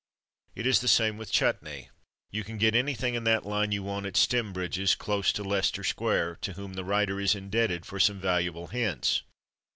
[0.55, 1.89] It is the same with chutnee.
[2.31, 6.37] You can get anything in that line you want at Stembridge's, close to Leicester Square,
[6.41, 9.21] to whom the writer is indebted for some valuable hints.